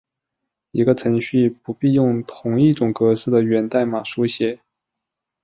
[0.71, 4.59] 一个程序不必用同一种格式的源代码书写。